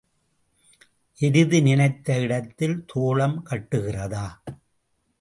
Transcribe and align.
எருது 1.19 1.61
நினைத்த 1.61 2.19
இடத்தில் 2.19 2.83
தோழம் 2.87 3.43
கட்டுகிறதா? 3.49 4.27